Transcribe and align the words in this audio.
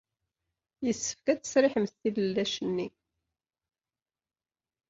Yessefk 0.85 1.25
ad 1.27 1.39
tesriḥemt 1.39 1.97
tilellac-nni. 2.01 2.87